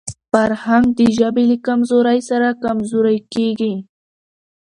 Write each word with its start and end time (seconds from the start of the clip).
فرهنګ 0.31 0.85
د 0.97 0.99
ژبي 1.17 1.43
له 1.51 1.57
کمزورۍ 1.67 2.19
سره 2.29 2.47
کمزورې 2.63 3.17
کېږي. 3.33 3.73